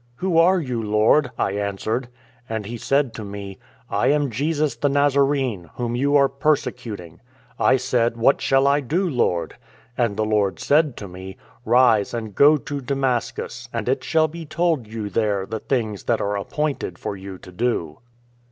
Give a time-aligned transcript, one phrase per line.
[0.11, 2.07] "* Who are you, Lord?' I answered."
[2.49, 7.19] And He said to me:"* I am Jesus the Nazarene, whom you are perse cuting.*"
[7.69, 9.57] I said, * What shall I do, Lord?
[9.99, 14.43] '"And the Lord said to me:"* Rise, and go to Damascus; and it shall be
[14.43, 17.99] told you there the things that are appointed for you to do.'